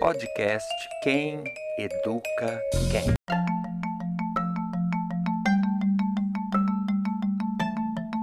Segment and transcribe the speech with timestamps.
[0.00, 0.68] Podcast
[1.02, 1.42] Quem
[1.76, 3.14] Educa Quem.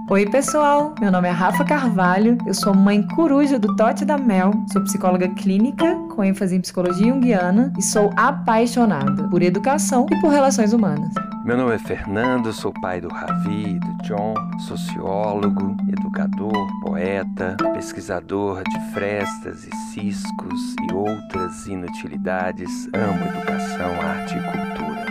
[0.08, 0.94] Oi, pessoal!
[0.98, 5.28] Meu nome é Rafa Carvalho, eu sou mãe coruja do Tote da Mel, sou psicóloga
[5.34, 11.12] clínica com ênfase em psicologia junguiana e sou apaixonada por educação e por relações humanas.
[11.46, 18.64] Meu nome é Fernando, sou pai do Ravi e do John, sociólogo, educador, poeta, pesquisador
[18.64, 22.88] de frestas e ciscos e outras inutilidades.
[22.92, 25.06] Amo educação, arte e cultura.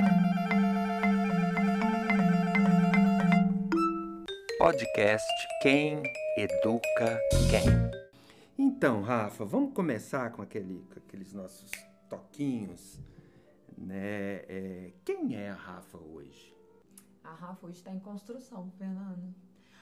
[4.58, 6.04] Podcast Quem
[6.38, 7.18] Educa
[7.50, 7.64] Quem.
[8.60, 11.72] Então, Rafa, vamos começar com, aquele, com aqueles nossos
[12.10, 13.00] toquinhos.
[13.78, 14.36] Né?
[14.48, 16.56] É, quem é a Rafa hoje?
[17.24, 19.34] A Rafa hoje está em construção, Fernando.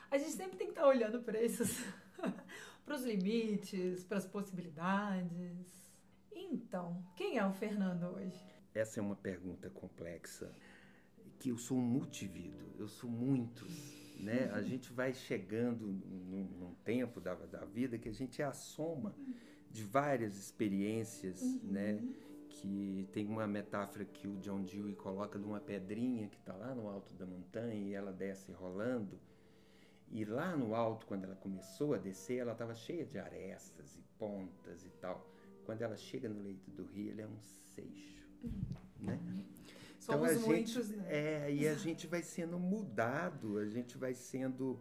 [0.10, 1.84] A gente sempre tem que estar tá olhando para esses,
[2.86, 5.92] para os limites, para as possibilidades.
[6.32, 8.40] Então, quem é o Fernando hoje?
[8.74, 10.52] Essa é uma pergunta complexa.
[11.40, 14.50] Que eu sou multivido, eu sou muitos né?
[14.54, 18.54] A gente vai chegando num, num tempo da, da, vida que a gente é a
[18.54, 19.16] soma
[19.70, 21.60] de várias experiências, uhum.
[21.64, 22.02] né?
[22.54, 26.74] Que tem uma metáfora que o John Dewey coloca de uma pedrinha que está lá
[26.74, 29.20] no alto da montanha e ela desce rolando.
[30.12, 34.04] E lá no alto, quando ela começou a descer, ela estava cheia de arestas e
[34.20, 35.28] pontas e tal.
[35.66, 38.52] Quando ela chega no leito do rio, ele é um seixo, uhum.
[39.08, 39.20] né?
[40.00, 41.06] Somos então, muitos, gente, né?
[41.10, 44.80] É, e a gente vai sendo mudado, a gente vai sendo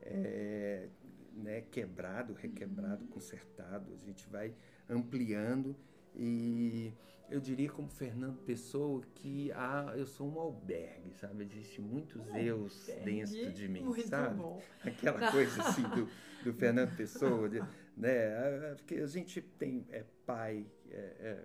[0.00, 0.88] é,
[1.34, 3.10] né, quebrado, requebrado, uhum.
[3.10, 4.54] consertado, a gente vai
[4.88, 5.76] ampliando.
[6.14, 6.92] E
[7.30, 11.44] eu diria como Fernando Pessoa que ah, eu sou um albergue, sabe?
[11.44, 14.36] Existem muitos um eus dentro de mim, Muito sabe?
[14.36, 14.60] Bom.
[14.84, 16.08] Aquela coisa assim do,
[16.44, 17.62] do Fernando Pessoa, de,
[17.96, 18.74] né?
[18.76, 21.44] Porque a gente tem é pai, é, é,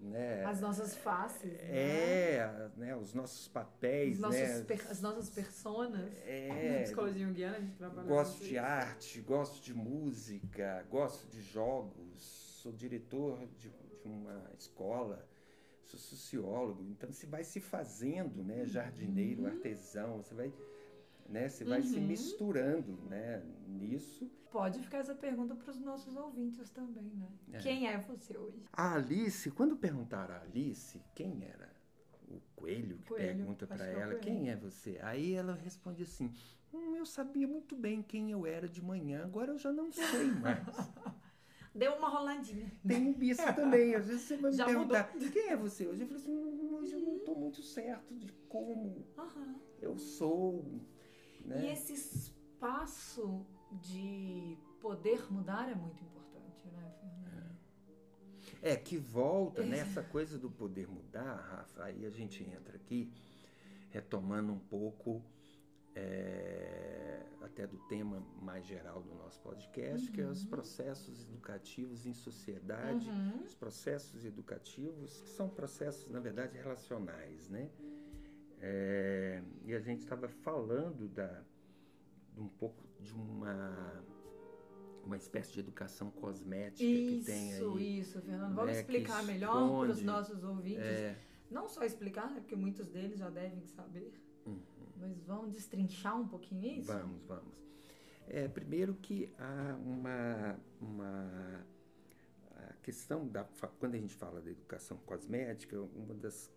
[0.00, 0.44] né?
[0.44, 1.52] As nossas faces.
[1.60, 2.86] É, né?
[2.86, 2.96] né?
[2.96, 4.18] os nossos papéis.
[4.18, 4.64] Os né?
[4.64, 6.10] per, as nossas personas.
[6.24, 11.42] É, Na psicologia junguiana a gente trabalha Gosto de arte, gosto de música, gosto de
[11.42, 15.24] jogos, sou diretor de, de uma escola,
[15.84, 16.82] sou sociólogo.
[16.90, 18.66] Então você vai se fazendo, né?
[18.66, 19.48] Jardineiro, uhum.
[19.48, 20.52] artesão, você vai
[21.28, 21.48] né?
[21.48, 21.86] Você vai uhum.
[21.86, 23.42] se misturando, né?
[23.68, 24.30] Nisso.
[24.50, 27.28] Pode ficar essa pergunta para os nossos ouvintes também, né?
[27.52, 27.58] É.
[27.58, 28.64] Quem é você hoje?
[28.72, 31.68] A Alice, quando perguntaram a Alice quem era
[32.28, 36.02] o coelho que coelho, pergunta para é ela é quem é você, aí ela responde
[36.02, 36.32] assim:
[36.72, 40.26] hum, eu sabia muito bem quem eu era de manhã, agora eu já não sei
[40.32, 40.64] mais.
[41.76, 42.72] Deu uma roladinha.
[42.86, 43.94] Tem isso também.
[43.94, 45.30] Às vezes você vai me Já perguntar, mudou.
[45.30, 46.02] quem é você hoje?
[46.02, 49.54] Eu falo assim, hum, hoje eu não estou muito certo de como uhum.
[49.80, 50.64] eu sou
[51.46, 51.64] né?
[51.64, 57.58] E esse espaço de poder mudar é muito importante, né, Fernanda?
[58.62, 58.72] É.
[58.72, 59.66] é, que volta é.
[59.66, 63.12] nessa coisa do poder mudar, Rafa, aí a gente entra aqui
[63.90, 65.22] retomando um pouco
[65.96, 70.12] é, até do tema mais geral do nosso podcast, uhum.
[70.12, 70.50] que é os uhum.
[70.50, 73.42] processos educativos em sociedade, uhum.
[73.42, 77.70] os processos educativos que são processos, na verdade, relacionais, né?
[78.60, 81.42] É, e a gente estava falando da,
[82.32, 84.04] de um pouco de uma
[85.04, 87.58] uma espécie de educação cosmética isso, que tem aí.
[87.60, 88.54] Isso, isso, Fernando.
[88.54, 90.84] Vamos né, explicar melhor para os nossos ouvintes.
[90.84, 91.16] É...
[91.48, 94.12] Não só explicar, né, porque muitos deles já devem saber,
[94.44, 94.60] uhum.
[94.98, 96.92] Mas vamos destrinchar um pouquinho isso?
[96.92, 97.54] Vamos, vamos.
[98.28, 101.66] É, primeiro que há uma, uma
[102.56, 103.46] a questão da
[103.78, 106.50] quando a gente fala da educação cosmética, uma das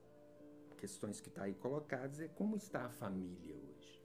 [0.78, 4.02] questões que está aí colocadas é como está a família hoje.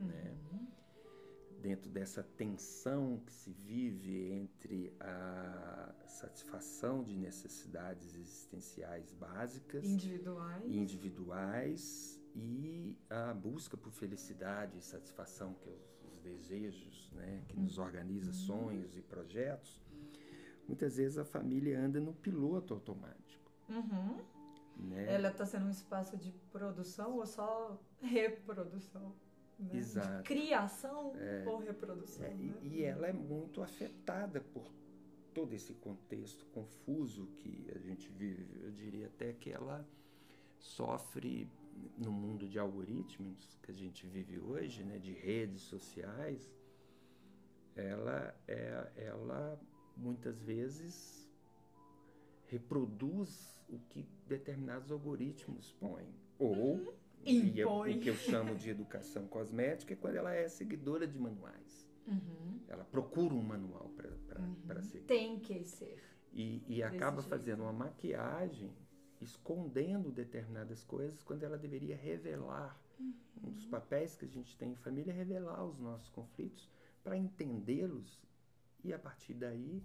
[0.00, 0.36] Né?
[0.52, 0.58] Uhum.
[0.58, 0.68] Né?
[1.60, 12.17] Dentro dessa tensão que se vive entre a satisfação de necessidades existenciais básicas, individuais, individuais
[12.40, 17.42] e a busca por felicidade e satisfação, que é os, os desejos, né?
[17.48, 18.32] que nos organiza uhum.
[18.32, 19.82] sonhos e projetos,
[20.66, 23.50] muitas vezes a família anda no piloto automático.
[23.68, 24.18] Uhum
[24.78, 25.12] né?
[25.12, 29.14] Ela está sendo um espaço de produção ou só reprodução?
[29.58, 29.76] Né?
[29.76, 30.18] Exato.
[30.18, 32.24] De criação é, ou reprodução.
[32.24, 32.54] É, né?
[32.62, 34.72] e, e ela é muito afetada por
[35.34, 38.46] todo esse contexto confuso que a gente vive.
[38.62, 39.86] Eu diria até que ela
[40.58, 41.50] sofre
[41.96, 46.50] no mundo de algoritmos que a gente vive hoje, né, de redes sociais,
[47.74, 49.60] ela é, ela
[49.96, 51.28] muitas vezes
[52.46, 56.14] reproduz o que determinados algoritmos põem.
[56.38, 56.92] Ou uhum.
[57.54, 61.88] eu, o que eu chamo de educação cosmética é quando ela é seguidora de manuais.
[62.06, 62.60] Uhum.
[62.68, 64.82] Ela procura um manual para uhum.
[64.82, 65.04] seguir.
[65.04, 66.02] Tem que ser.
[66.32, 68.72] E, e acaba fazendo uma maquiagem
[69.20, 72.78] escondendo determinadas coisas quando ela deveria revelar.
[72.98, 73.14] Uhum.
[73.44, 76.68] Um dos papéis que a gente tem em família é revelar os nossos conflitos
[77.02, 78.20] para entendê-los
[78.84, 79.82] e a partir daí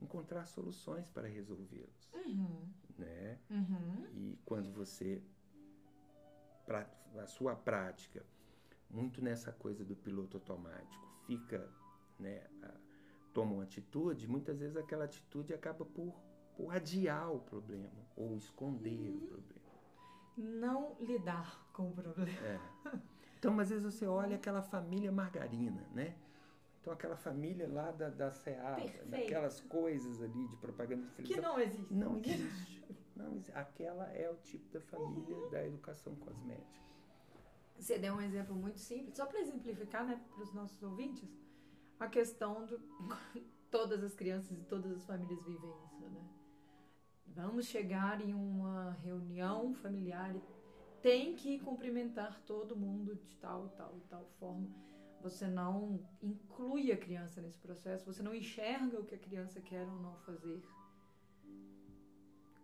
[0.00, 2.68] encontrar soluções para resolvê-los, uhum.
[2.98, 3.38] né?
[3.50, 4.06] Uhum.
[4.14, 5.22] E quando você
[7.18, 8.24] a sua prática
[8.88, 11.68] muito nessa coisa do piloto automático fica,
[12.18, 12.74] né, a,
[13.32, 16.14] toma uma atitude, muitas vezes aquela atitude acaba por,
[16.56, 19.16] por adiar o problema ou esconder uhum.
[19.16, 19.62] o problema.
[20.36, 22.30] Não lidar com o problema.
[22.30, 22.60] É.
[23.38, 26.14] Então, às vezes você olha aquela família margarina, né?
[26.80, 31.22] Então, aquela família lá da, da Seara, daquelas coisas ali de propaganda de.
[31.22, 31.92] Que não existe.
[31.92, 32.84] Não existe.
[33.16, 33.52] Não existe.
[33.52, 35.50] Aquela é o tipo da família uhum.
[35.50, 36.82] da educação cosmética.
[37.78, 41.28] Você deu um exemplo muito simples, só para exemplificar, né, para os nossos ouvintes,
[41.98, 42.78] a questão de
[43.70, 46.31] todas as crianças e todas as famílias vivem isso, né?
[47.34, 50.42] Vamos chegar em uma reunião familiar e
[51.00, 54.68] tem que cumprimentar todo mundo de tal e tal e tal forma
[55.22, 59.86] você não inclui a criança nesse processo, você não enxerga o que a criança quer
[59.86, 60.60] ou não fazer.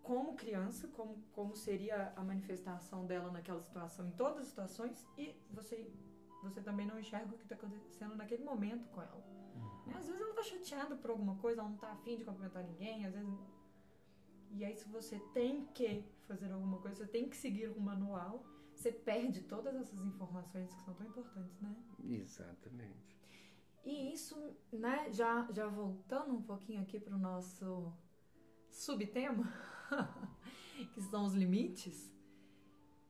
[0.03, 5.35] Como criança, como, como seria a manifestação dela naquela situação, em todas as situações, e
[5.50, 5.91] você,
[6.43, 9.25] você também não enxerga o que está acontecendo naquele momento com ela.
[9.55, 9.97] Uhum.
[9.97, 13.06] Às vezes ela está chateada por alguma coisa, ela não está afim de cumprimentar ninguém,
[13.06, 13.29] às vezes.
[14.50, 18.45] E aí, se você tem que fazer alguma coisa, você tem que seguir um manual
[18.79, 21.75] você perde todas essas informações que são tão importantes, né?
[22.05, 23.19] Exatamente.
[23.85, 24.37] E isso,
[24.73, 27.93] né, já, já voltando um pouquinho aqui para o nosso
[28.71, 29.53] subtema,
[30.95, 32.15] que são os limites,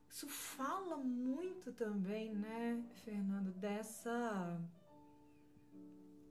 [0.08, 4.58] isso fala muito também, né, Fernando, dessa.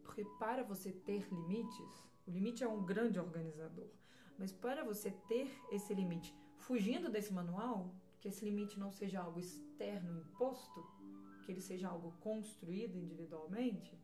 [0.02, 3.92] Porque para você ter limites, o limite é um grande organizador,
[4.38, 9.40] mas para você ter esse limite fugindo desse manual, que esse limite não seja algo
[9.40, 10.86] externo imposto,
[11.44, 13.98] que ele seja algo construído individualmente,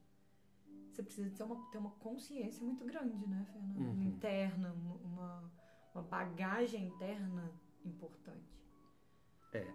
[0.94, 3.80] você precisa ter uma, ter uma consciência muito grande, né, Fernando?
[3.80, 4.04] Uhum.
[4.04, 4.72] Interna,
[5.04, 5.52] uma,
[5.94, 7.52] uma bagagem interna
[7.84, 8.62] importante.
[9.52, 9.68] É.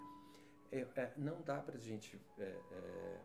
[0.72, 3.20] é, é não dá para a gente é, é,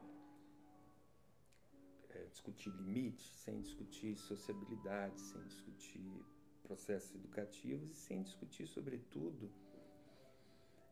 [2.09, 6.25] é, discutir limites sem discutir sociabilidade, sem discutir
[6.63, 9.51] processos educativos e sem discutir, sobretudo,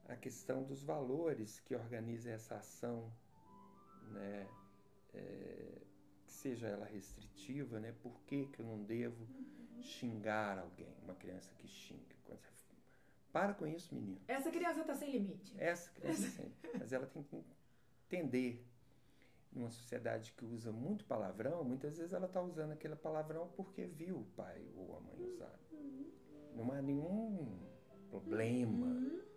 [0.07, 3.12] a questão dos valores que organiza essa ação,
[4.12, 4.47] né?
[5.13, 5.81] É,
[6.27, 7.94] seja ela restritiva, né?
[8.01, 9.27] Por que, que eu não devo
[9.81, 12.12] xingar alguém, uma criança que xinga?
[13.31, 14.19] Para com isso, menino.
[14.27, 15.56] Essa criança está sem limite.
[15.57, 17.44] Essa criança sem Mas ela tem que
[18.07, 18.65] entender.
[19.51, 24.19] Numa sociedade que usa muito palavrão, muitas vezes ela está usando aquele palavrão porque viu
[24.19, 25.59] o pai ou a mãe usar.
[25.71, 26.12] Uhum.
[26.56, 27.59] Não há nenhum
[28.09, 28.88] problema.
[28.88, 29.31] Uhum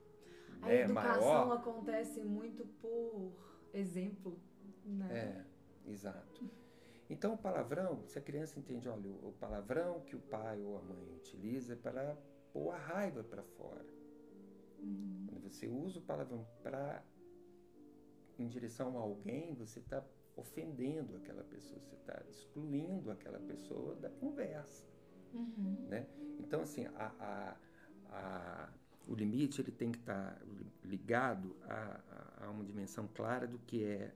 [0.65, 1.53] a é educação maior.
[1.53, 3.33] acontece muito por
[3.73, 4.41] exemplo,
[4.85, 5.45] né?
[5.87, 6.51] É, exato.
[7.09, 10.83] Então, o palavrão, se a criança entende, olha, o palavrão que o pai ou a
[10.83, 12.17] mãe utiliza é para
[12.53, 13.85] pôr a raiva para fora.
[14.79, 15.27] Uhum.
[15.29, 17.05] Quando você usa o palavrão para
[18.39, 20.05] em direção a alguém, você está
[20.37, 24.85] ofendendo aquela pessoa, você está excluindo aquela pessoa da conversa.
[25.33, 25.87] Uhum.
[25.89, 26.07] Né?
[26.39, 27.57] Então, assim, a, a,
[28.11, 28.69] a
[29.07, 30.41] o limite ele tem que estar
[30.83, 34.13] ligado a, uma dimensão clara do que é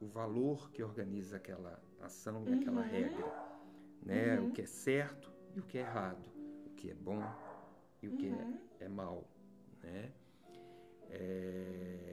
[0.00, 2.60] o valor que organiza aquela ação e uhum.
[2.60, 3.58] aquela regra,
[4.02, 4.38] né?
[4.38, 4.48] Uhum.
[4.48, 6.24] O que é certo e o que é errado,
[6.66, 7.22] o que é bom
[8.00, 8.58] e o que é, uhum.
[8.80, 9.28] é, é mal,
[9.82, 10.12] né?
[11.10, 12.07] É,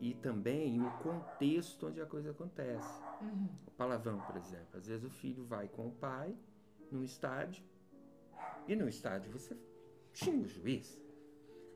[0.00, 3.02] e também o contexto onde a coisa acontece.
[3.20, 3.48] Uhum.
[3.66, 6.36] O palavrão, por exemplo, às vezes o filho vai com o pai
[6.90, 7.64] num estádio
[8.68, 9.56] e no estádio você
[10.12, 11.00] xinga o juiz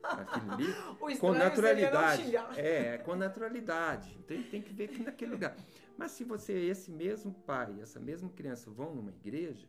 [0.02, 0.66] ali
[1.18, 2.36] com naturalidade.
[2.56, 4.16] É, com naturalidade.
[4.18, 5.56] Então tem que ver que naquele lugar.
[5.96, 9.68] Mas se você, esse mesmo pai, essa mesma criança vão numa igreja,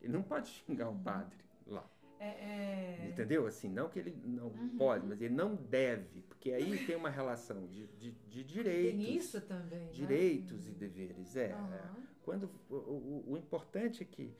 [0.00, 1.88] ele não pode xingar um padre lá.
[2.20, 3.08] É, é...
[3.08, 3.46] Entendeu?
[3.46, 4.76] Assim, não que ele não uhum.
[4.76, 9.04] pode, mas ele não deve, porque aí tem uma relação de, de, de direitos.
[9.04, 9.80] Tem isso também.
[9.80, 9.90] Né?
[9.92, 10.72] Direitos né?
[10.72, 11.36] e deveres.
[11.36, 11.54] É.
[11.54, 12.06] Uhum.
[12.22, 14.34] Quando, o, o, o, importante é que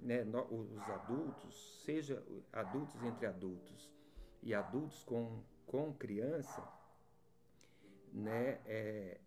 [0.00, 2.22] né, os adultos, seja
[2.52, 3.92] adultos entre adultos,
[4.42, 6.62] e adultos com, com criança,
[8.12, 9.20] né, é,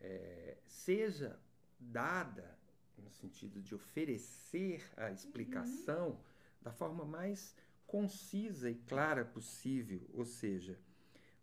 [0.00, 1.38] é, seja
[1.78, 2.58] dada
[2.96, 6.16] no sentido de oferecer a explicação uhum.
[6.60, 7.54] Da forma mais
[7.86, 10.78] concisa e clara possível, ou seja,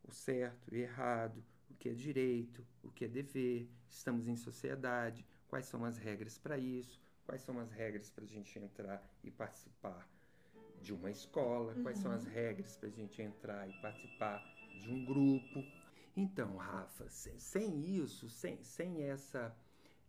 [0.04, 5.26] o certo e errado, o que é direito, o que é dever, estamos em sociedade,
[5.48, 9.32] quais são as regras para isso, quais são as regras para a gente entrar e
[9.32, 10.08] participar
[10.82, 11.82] de uma escola, uhum.
[11.82, 14.46] quais são as regras para a gente entrar e participar
[14.80, 15.64] de um grupo.
[16.16, 19.56] Então, Rafa, sem, sem isso, sem, sem essa,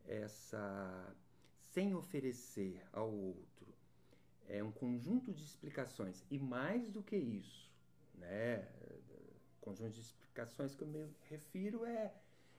[0.06, 1.16] essa,
[1.72, 3.65] sem oferecer ao outro
[4.48, 7.70] é um conjunto de explicações e mais do que isso,
[8.14, 8.66] né?
[9.60, 12.12] Conjunto de explicações que eu me refiro é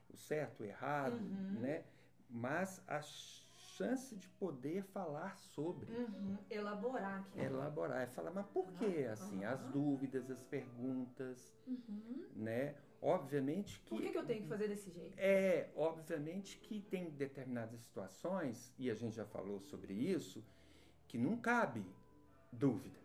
[0.10, 1.60] o certo, o errado, uhum.
[1.60, 1.84] né?
[2.30, 5.90] Mas a chance de poder falar sobre.
[5.92, 6.38] Uhum.
[6.50, 7.46] Elaborar aquilo.
[7.46, 8.02] Elaborar.
[8.02, 9.46] É falar, mas por que assim?
[9.46, 9.50] Uhum.
[9.50, 12.28] As dúvidas, as perguntas, uhum.
[12.36, 12.76] né?
[13.02, 13.90] Obviamente que...
[13.90, 15.14] Por que, que eu tenho que fazer desse jeito?
[15.18, 20.44] É, obviamente que tem determinadas situações, e a gente já falou sobre isso,
[21.08, 21.86] que não cabe
[22.52, 22.98] dúvida.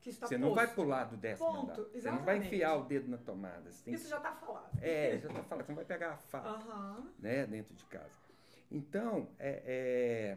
[0.00, 1.80] Você não vai pular do décimo Ponto.
[1.80, 1.90] andar.
[1.92, 3.70] Você não vai enfiar o dedo na tomada.
[3.70, 3.96] Isso que...
[3.96, 4.78] já está falado.
[4.80, 5.64] É, já está falado.
[5.64, 8.18] Você não vai pegar a faca né, dentro de casa.
[8.68, 10.36] Então, é,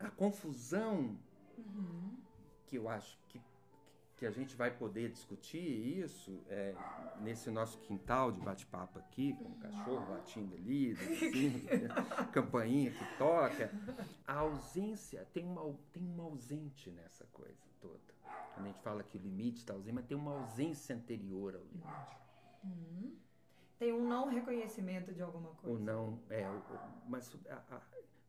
[0.00, 1.18] é a confusão
[1.56, 2.16] uhum.
[2.66, 3.40] que eu acho que,
[4.18, 6.74] que a gente vai poder discutir isso é,
[7.20, 11.66] nesse nosso quintal de bate-papo aqui, com o cachorro latindo ali, assim,
[12.32, 13.70] campainha que toca.
[14.26, 18.00] A ausência, tem uma, tem uma ausente nessa coisa toda.
[18.54, 21.62] Quando a gente fala que o limite está ausente, mas tem uma ausência anterior ao
[21.62, 22.16] limite.
[22.64, 23.16] Uhum.
[23.78, 25.76] Tem um não reconhecimento de alguma coisa.
[25.76, 27.80] O não, é, o, mas a, a,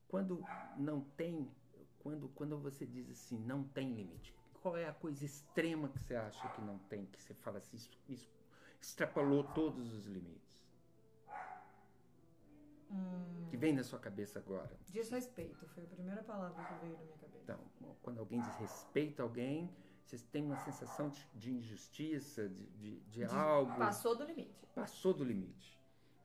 [0.07, 0.45] quando
[0.77, 1.49] não tem,
[1.97, 4.31] quando, quando você diz assim, não tem limite,
[4.61, 7.75] qual é a coisa extrema que você acha que não tem, que você fala assim,
[7.75, 8.29] isso, isso
[8.81, 10.49] extrapolou todos os limites?
[12.91, 13.47] Hum.
[13.49, 14.71] Que vem na sua cabeça agora?
[14.89, 17.43] Desrespeito, foi a primeira palavra que veio na minha cabeça.
[17.43, 17.59] Então,
[18.01, 19.69] quando alguém desrespeita alguém,
[20.03, 23.77] vocês têm uma sensação de, de injustiça, de, de, de, algo.
[23.77, 24.65] Passou do limite.
[24.73, 25.79] Passou do limite.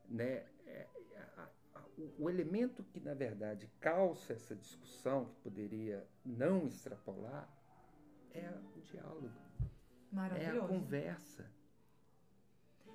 [0.09, 0.47] Né?
[0.67, 0.89] É,
[1.37, 7.47] a, a, o, o elemento que, na verdade, calça essa discussão, que poderia não extrapolar,
[8.35, 9.31] é o diálogo.
[10.11, 10.59] Maravilhoso.
[10.59, 11.47] É a conversa.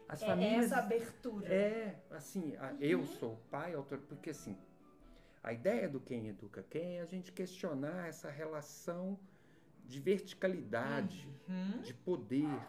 [0.07, 1.47] As é famílias, essa abertura.
[1.47, 2.77] É, assim, uhum.
[2.79, 4.57] eu sou pai, autor, porque assim,
[5.43, 9.19] a ideia do quem educa quem é a gente questionar essa relação
[9.85, 11.81] de verticalidade, uhum.
[11.81, 12.59] de poder,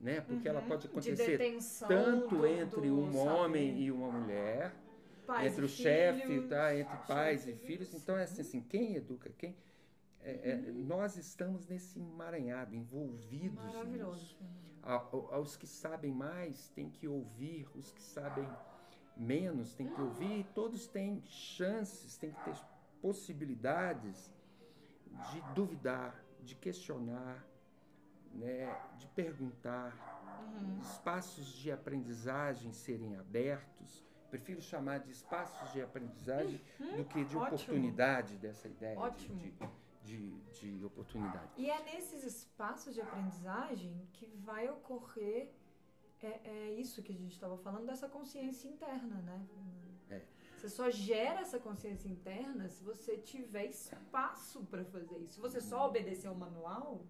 [0.00, 0.20] né?
[0.20, 0.56] Porque uhum.
[0.56, 1.38] ela pode acontecer
[1.86, 3.28] tanto do, entre um saber.
[3.28, 4.74] homem e uma mulher,
[5.26, 6.76] pais entre o chefe, tá?
[6.76, 7.92] Entre pais e filhos.
[7.94, 9.56] Então é assim, assim quem educa quem?
[10.24, 14.38] É, é, nós estamos nesse emaranhado, envolvidos nisso.
[14.82, 18.48] Aos que sabem mais têm que ouvir, os que sabem
[19.16, 22.56] menos têm que ouvir, e todos têm chances, têm que ter
[23.00, 24.32] possibilidades
[25.30, 27.46] de duvidar, de questionar,
[28.32, 29.94] né, de perguntar,
[30.56, 30.78] uhum.
[30.80, 34.04] espaços de aprendizagem serem abertos.
[34.30, 36.96] Prefiro chamar de espaços de aprendizagem uhum.
[36.96, 37.44] do que de Ótimo.
[37.44, 39.38] oportunidade dessa ideia Ótimo.
[39.38, 39.68] de, de,
[40.04, 40.18] de,
[40.60, 41.50] de oportunidade.
[41.56, 45.50] E é nesses espaços de aprendizagem que vai ocorrer
[46.24, 49.46] é, é isso que a gente estava falando dessa consciência interna, né?
[50.08, 50.22] É.
[50.56, 55.34] Você só gera essa consciência interna se você tiver espaço para fazer isso.
[55.34, 57.04] Se você só obedecer o manual.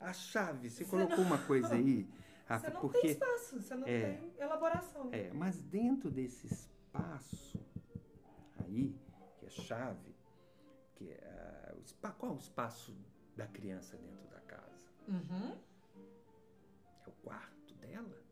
[0.00, 1.26] A chave, você, você colocou não...
[1.26, 2.08] uma coisa aí.
[2.46, 5.10] Rafa, você não porque tem espaço, você não é, tem elaboração.
[5.12, 7.60] É, mas dentro desse espaço
[8.64, 8.94] aí,
[9.38, 10.15] que é chave,
[10.96, 12.96] que é, uh, qual é o espaço
[13.36, 14.86] da criança dentro da casa?
[15.06, 15.56] Uhum.
[17.04, 18.22] É o quarto dela?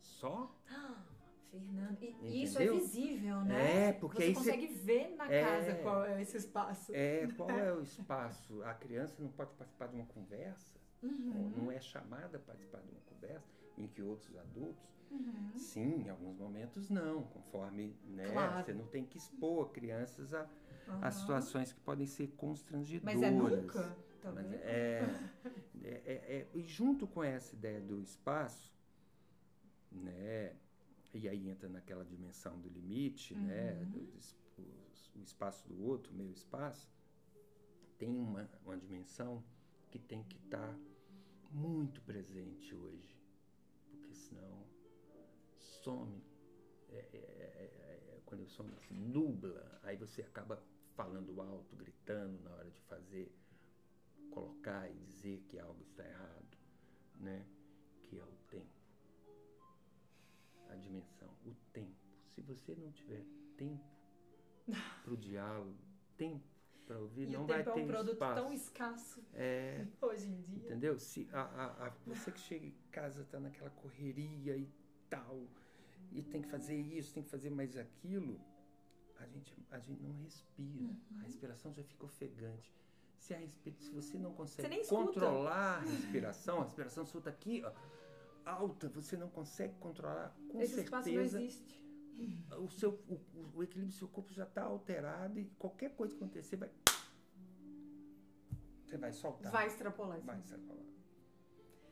[0.00, 0.54] Só?
[0.68, 1.02] Ah.
[1.54, 3.88] Fernando, e isso é visível, né?
[3.88, 4.74] É, porque você consegue cê...
[4.74, 6.92] ver na é, casa qual é esse espaço.
[6.92, 8.60] É, qual é o espaço?
[8.64, 11.52] A criança não pode participar de uma conversa, uhum.
[11.56, 15.52] não é chamada a participar de uma conversa, em que outros adultos, uhum.
[15.54, 18.24] sim, em alguns momentos não, conforme, né?
[18.32, 18.64] Claro.
[18.64, 20.48] Você não tem que expor crianças a,
[20.88, 21.10] uhum.
[21.10, 23.14] situações que podem ser constrangedoras.
[23.14, 23.96] Mas é nunca,
[24.34, 25.02] Mas é,
[25.82, 28.72] é, é, é, e junto com essa ideia do espaço,
[29.90, 30.54] né?
[31.12, 33.78] e aí entra naquela dimensão do limite, né, uhum.
[33.78, 34.00] né, do,
[34.56, 36.90] do, o espaço do outro, o meu espaço,
[37.96, 39.42] tem uma, uma dimensão
[39.90, 40.78] que tem que estar tá
[41.52, 43.16] muito presente hoje,
[43.92, 44.66] porque senão
[45.56, 46.20] some.
[46.90, 50.60] É, é, é, quando eu sono, assim, nubla, aí você acaba
[50.94, 53.32] falando alto, gritando na hora de fazer,
[54.30, 56.58] colocar e dizer que algo está errado,
[57.20, 57.46] né?
[58.02, 58.74] Que é o tempo
[60.74, 61.94] a dimensão, o tempo.
[62.34, 63.24] Se você não tiver
[63.56, 63.84] tempo
[65.04, 65.76] para o diálogo,
[66.16, 66.44] tempo
[66.86, 67.78] para ouvir, e não vai ter espaço.
[67.78, 68.42] é um produto espaço.
[68.42, 70.66] tão escasso é, hoje em dia.
[70.66, 70.98] Entendeu?
[70.98, 74.68] Se a, a, a, você que chega em casa está naquela correria e
[75.08, 75.46] tal,
[76.12, 78.38] e tem que fazer isso, tem que fazer mais aquilo,
[79.18, 80.84] a gente, a gente não respira.
[80.84, 80.96] Uhum.
[81.18, 82.74] A respiração já fica ofegante.
[83.18, 83.74] Se, a respe...
[83.78, 87.72] se você não consegue Você controlar a respiração, a respiração solta aqui, ó,
[88.44, 91.82] alta, você não consegue controlar, com Esse espaço não certeza existe.
[92.58, 93.20] o, seu, o,
[93.54, 96.70] o equilíbrio do seu corpo já está alterado e qualquer coisa que acontecer vai.
[98.84, 99.50] Você vai soltar.
[99.50, 100.20] Vai extrapolar.
[100.20, 100.84] Vai extrapolar.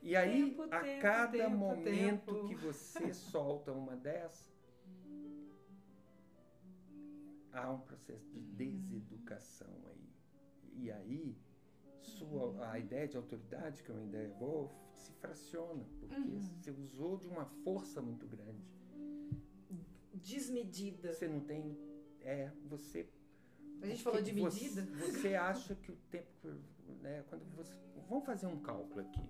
[0.03, 4.51] E aí, Tempo, a tempo, cada tempo, momento que você solta uma dessa,
[7.53, 10.09] há um processo de deseducação aí.
[10.75, 11.37] E aí,
[12.01, 16.39] sua, a ideia de autoridade, que é uma ideia boa, se fraciona, porque Uhum.
[16.39, 18.63] você usou de uma força muito grande.
[20.13, 21.13] Desmedida.
[21.13, 21.77] Você não tem.
[22.21, 23.09] É, você.
[23.81, 24.81] A gente falou de você- medida.
[25.05, 26.27] Você, acha que o tempo.
[27.01, 27.73] Né, quando você,
[28.09, 29.21] vamos fazer um cálculo aqui.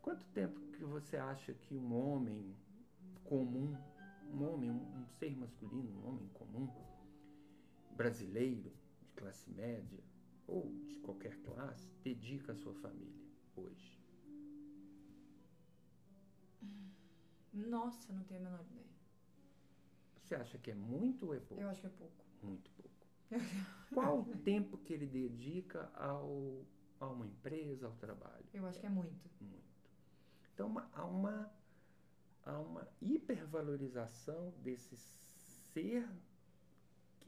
[0.00, 2.54] Quanto tempo que você acha que um homem
[3.24, 3.76] comum,
[4.32, 6.68] um homem, um, um ser masculino, um homem comum,
[8.00, 10.02] brasileiro, de classe média,
[10.46, 13.12] ou de qualquer classe, dedica à sua família
[13.54, 14.00] hoje?
[17.52, 18.86] Nossa, não tenho a menor ideia.
[20.16, 21.62] Você acha que é muito ou é pouco?
[21.62, 22.24] Eu acho que é pouco.
[22.42, 22.90] Muito pouco.
[23.92, 26.64] Qual o tempo que ele dedica ao,
[27.00, 28.46] a uma empresa, ao trabalho?
[28.54, 29.28] Eu acho que é muito.
[29.42, 29.78] Muito.
[30.54, 31.52] Então uma- há, uma,
[32.44, 36.08] há uma hipervalorização desse ser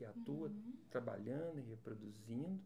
[0.03, 0.73] que atua Uhum.
[0.91, 2.61] trabalhando e reproduzindo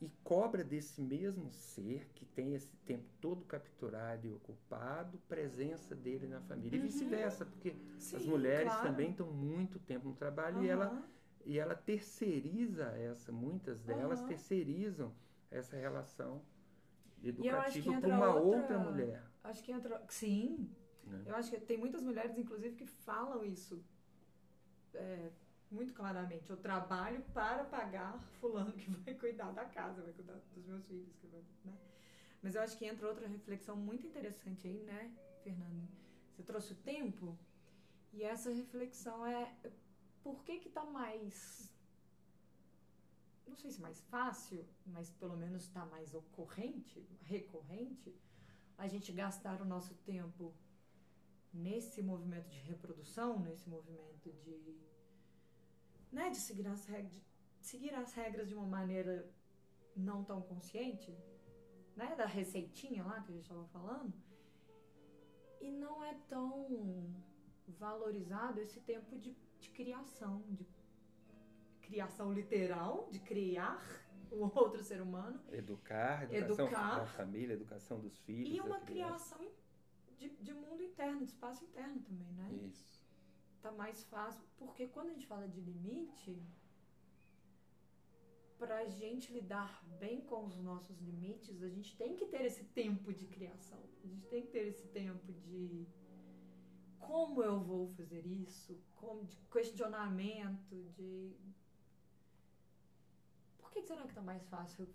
[0.00, 6.26] e cobra desse mesmo ser que tem esse tempo todo capturado e ocupado, presença dele
[6.26, 6.76] na família.
[6.76, 8.20] E vice-versa, porque as Uhum.
[8.20, 8.88] Sim, mulheres claro.
[8.88, 11.02] também estão muito tempo no trabalho e ela
[11.46, 14.28] e ela terceiriza essa, muitas delas Aham.
[14.28, 15.14] terceirizam
[15.50, 16.42] essa relação
[17.22, 19.22] educativa para entra uma outra- outra mulher.
[19.42, 20.02] Acho que entra.
[20.08, 20.70] Sim.
[21.04, 21.22] né?
[21.26, 23.84] Eu acho que tem muitas mulheres, inclusive, que falam isso
[24.94, 25.30] é,
[25.74, 26.48] muito claramente.
[26.48, 31.14] Eu trabalho para pagar fulano que vai cuidar da casa, vai cuidar dos meus filhos.
[31.20, 31.76] Que vai, né?
[32.42, 35.12] Mas eu acho que entra outra reflexão muito interessante aí, né,
[35.42, 35.88] Fernando?
[36.30, 37.36] Você trouxe o tempo
[38.12, 39.52] e essa reflexão é
[40.22, 41.74] por que que tá mais
[43.46, 48.12] não sei se mais fácil, mas pelo menos está mais ocorrente, recorrente,
[48.76, 50.52] a gente gastar o nosso tempo
[51.52, 54.76] nesse movimento de reprodução, nesse movimento de,
[56.14, 57.12] né, de seguir as regras,
[57.60, 59.28] de seguir as regras de uma maneira
[59.96, 61.12] não tão consciente,
[61.96, 64.12] né, da receitinha lá que a gente estava falando,
[65.60, 67.12] e não é tão
[67.66, 70.66] valorizado esse tempo de, de criação, de
[71.80, 73.82] criação literal, de criar
[74.30, 77.00] o outro ser humano, Educar, educação Educar.
[77.00, 78.54] da família, educação dos filhos.
[78.54, 79.46] e uma criação
[80.16, 82.48] de, de mundo interno, de espaço interno também, né?
[82.68, 82.93] Isso.
[83.64, 86.38] Tá mais fácil, porque quando a gente fala de limite,
[88.58, 93.10] pra gente lidar bem com os nossos limites, a gente tem que ter esse tempo
[93.10, 93.80] de criação.
[94.02, 95.86] A gente tem que ter esse tempo de
[96.98, 101.34] como eu vou fazer isso, como de questionamento, de
[103.56, 104.86] por que será que tá mais fácil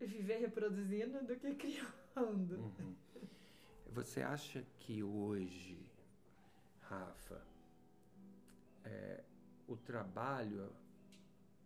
[0.00, 2.54] viver reproduzindo do que criando?
[2.56, 2.96] Uhum.
[3.88, 5.78] Você acha que hoje,
[6.80, 7.49] Rafa,
[8.84, 9.22] é,
[9.66, 10.72] o trabalho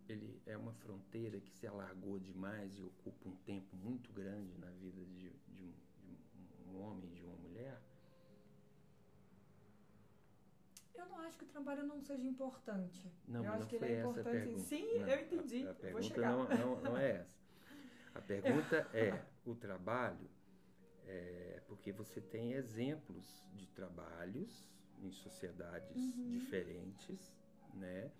[0.07, 4.69] ele é uma fronteira que se alargou demais e ocupa um tempo muito grande na
[4.69, 5.73] vida de, de um,
[6.45, 7.81] de um homem de uma mulher?
[10.93, 13.11] Eu não acho que o trabalho não seja importante.
[13.27, 14.29] Não, eu acho que ele é importante.
[14.31, 14.59] pergunta.
[14.59, 15.67] Sim, Não, eu entendi.
[15.67, 16.31] A, a Eu vou pergunta chegar.
[16.31, 17.35] não, não, não é essa.
[18.13, 20.29] A pergunta é: o trabalho,
[21.05, 24.69] é, porque você tem exemplos de trabalhos
[25.01, 26.29] em sociedades Uhum.
[26.31, 27.33] diferentes,
[27.73, 28.11] né?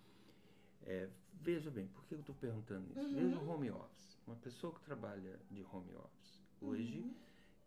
[0.83, 3.15] É, veja bem, por que eu estou perguntando isso?
[3.15, 3.15] Uhum.
[3.15, 4.17] Veja o home office.
[4.27, 7.15] Uma pessoa que trabalha de home office hoje Uhum.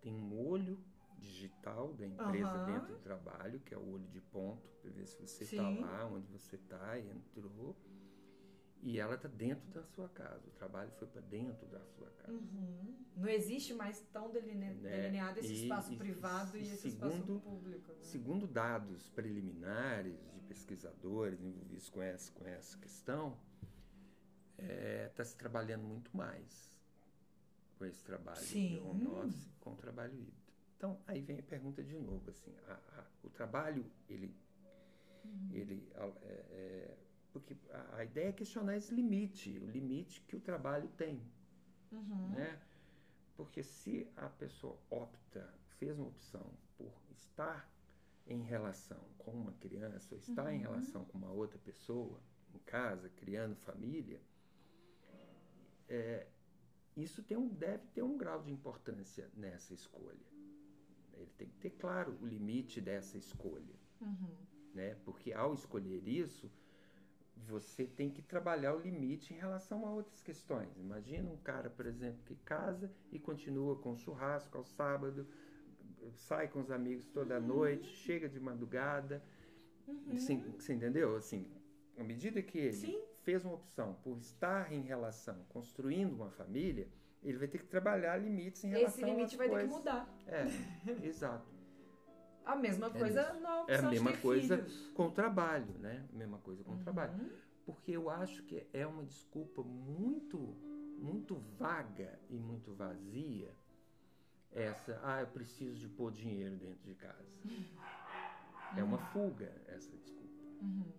[0.01, 0.79] tem um olho
[1.19, 2.67] digital da empresa Aham.
[2.67, 6.07] dentro do trabalho, que é o olho de ponto, para ver se você está lá,
[6.07, 7.77] onde você está, entrou.
[8.81, 10.47] E ela está dentro da sua casa.
[10.47, 12.33] O trabalho foi para dentro da sua casa.
[12.33, 12.97] Uhum.
[13.17, 14.91] Não existe mais tão deline- Né?
[14.91, 17.93] delineado esse E- espaço e- privado e, e esse espaço segundo- público.
[17.93, 17.99] né?
[18.03, 23.37] Segundo dados preliminares de pesquisadores envolvidos com essa, com essa questão,
[24.59, 26.69] está se trabalhando muito mais
[27.79, 28.81] com esse trabalho de Sim.
[28.81, 30.37] home office com o trabalho híbrido.
[30.77, 34.33] Então, aí vem a pergunta de novo, assim, a- a- o trabalho, ele,
[35.25, 35.49] Uhum.
[35.53, 36.97] ele é- é-
[37.33, 37.57] porque
[37.93, 41.23] a, ideia é questionar esse limite, o limite que o trabalho tem,
[41.93, 42.29] Uhum.
[42.31, 42.61] né?
[43.37, 47.71] Porque se a pessoa opta, fez uma opção por estar
[48.27, 50.63] em relação com uma criança, ou estar em Uhum.
[50.63, 52.21] relação com uma outra pessoa,
[52.55, 54.21] em casa, criando família,
[55.89, 56.27] é,
[56.97, 60.27] isso tem um, deve ter um grau de importância nessa escolha.
[61.15, 63.75] Ele tem que ter claro o limite dessa escolha.
[64.01, 64.37] Uhum.
[64.75, 64.95] Né?
[65.05, 66.51] Porque ao escolher isso,
[67.47, 70.77] você tem que trabalhar o limite em relação a outras questões.
[70.79, 75.27] Imagina um cara, por exemplo, que casa e continua com churrasco ao sábado,
[76.15, 79.23] sai com os amigos toda noite, chega de madrugada.
[80.09, 81.17] Você, você entendeu?
[81.17, 81.47] Assim,
[81.99, 83.03] à medida que ele Sim.
[83.23, 86.89] fez uma opção por estar em relação, construindo uma família,
[87.23, 89.77] ele vai ter que trabalhar limites em relação Esse limite vai ter que coisas.
[89.79, 90.19] mudar.
[90.27, 90.47] É,
[91.07, 91.58] exato.
[92.49, 93.41] A mesma coisa isso.
[93.41, 94.91] na É opção a de mesma coisa filhos.
[94.95, 96.09] com o trabalho, né?
[96.13, 97.13] Mesma coisa com o trabalho.
[97.13, 97.31] Uhum.
[97.67, 100.39] Porque eu acho que é uma desculpa muito,
[100.99, 103.55] muito vaga e muito vazia
[104.51, 107.29] essa, ah, eu preciso de pôr dinheiro dentro de casa.
[108.75, 110.43] É uma fuga essa desculpa.
[110.63, 110.91] Uhum.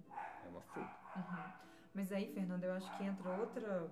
[0.46, 0.96] É uma fuga.
[1.16, 1.52] Uhum.
[1.96, 3.92] Mas aí, Fernanda, eu acho que entra outra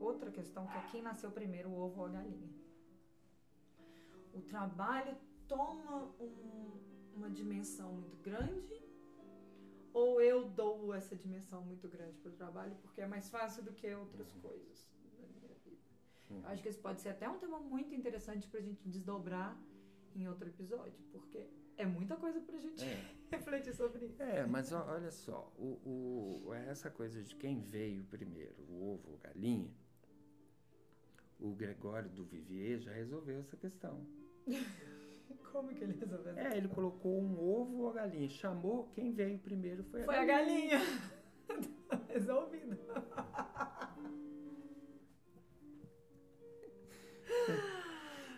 [0.00, 2.50] outra questão que é quem nasceu primeiro, o ovo ou a galinha.
[4.34, 5.16] O trabalho
[5.48, 6.78] toma um-
[7.16, 8.80] uma dimensão muito grande
[9.92, 13.72] ou eu dou essa dimensão muito grande para o trabalho porque é mais fácil do
[13.72, 15.80] que outras coisas na minha vida.
[16.30, 16.40] Uhum.
[16.42, 19.58] Eu acho que esse pode ser até um tema muito interessante para a gente desdobrar
[20.14, 23.14] em outro episódio, porque é muita coisa para a gente É.
[23.30, 24.22] refletir sobre isso.
[24.22, 29.14] É, mas olha só, o, o- essa coisa de quem veio primeiro, o ovo ou
[29.16, 29.70] a galinha,
[31.40, 34.04] o Gregório do Vivier já resolveu essa questão.
[35.52, 39.38] Como que ele resolveu É, ele colocou um ovo ou a galinha, chamou quem veio
[39.38, 40.78] primeiro foi a Foi a galinha.
[40.78, 40.98] galinha.
[41.88, 42.76] Tá Resolvido.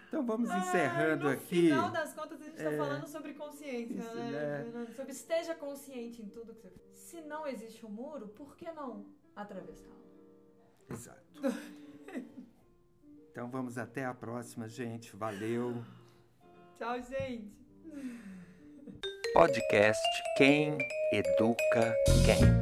[0.09, 1.45] Então vamos encerrando no aqui.
[1.69, 4.87] final das contas, a gente tá É, falando sobre consciência, isso, né, né?
[4.97, 6.99] Sobre esteja consciente em tudo que você faz.
[6.99, 10.01] Se não existe um muro, por que não atravessá-lo?
[10.89, 11.23] Exato.
[13.31, 15.15] Então vamos até a próxima, gente.
[15.17, 15.85] Valeu.
[16.81, 17.53] Tchau, gente.
[19.35, 20.01] Podcast
[20.39, 20.79] Quem
[21.13, 22.60] Educa Quem.